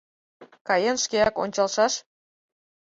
Каен 0.67 0.97
шкеак 1.03 1.35
ончалшаш. 1.43 1.93